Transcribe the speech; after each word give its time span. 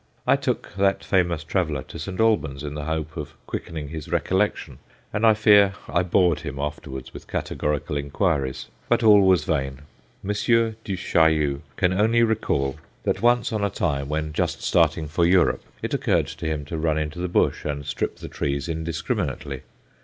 I 0.25 0.35
took 0.35 0.73
that 0.77 1.03
famous 1.03 1.43
traveller 1.43 1.83
to 1.83 1.99
St. 1.99 2.19
Albans 2.19 2.63
in 2.63 2.73
the 2.73 2.85
hope 2.85 3.15
of 3.15 3.33
quickening 3.45 3.89
his 3.89 4.09
recollection, 4.11 4.79
and 5.13 5.23
I 5.27 5.35
fear 5.35 5.75
I 5.87 6.01
bored 6.01 6.39
him 6.39 6.57
afterwards 6.57 7.13
with 7.13 7.27
categorical 7.27 7.95
inquiries. 7.97 8.65
But 8.89 9.03
all 9.03 9.21
was 9.21 9.43
vain. 9.43 9.81
M. 10.27 10.31
Du 10.83 10.97
Chaillu 10.97 11.61
can 11.75 11.93
only 11.93 12.23
recall 12.23 12.77
that 13.03 13.21
once 13.21 13.53
on 13.53 13.63
a 13.63 13.69
time, 13.69 14.09
when 14.09 14.33
just 14.33 14.63
starting 14.63 15.07
for 15.07 15.23
Europe, 15.23 15.61
it 15.83 15.93
occurred 15.93 16.25
to 16.25 16.47
him 16.47 16.65
to 16.65 16.79
run 16.79 16.97
into 16.97 17.19
the 17.19 17.27
bush 17.29 17.63
and 17.63 17.85
strip 17.85 18.15
the 18.15 18.27
trees 18.27 18.67
indiscriminately. 18.67 19.61